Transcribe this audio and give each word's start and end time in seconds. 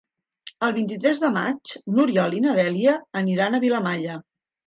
El 0.67 0.71
vint-i-tres 0.77 1.19
de 1.23 1.29
maig 1.33 1.73
n'Oriol 1.97 2.35
i 2.37 2.41
na 2.47 2.55
Dèlia 2.61 2.97
aniran 3.23 3.59
a 3.59 3.63
Vilamalla. 3.67 4.19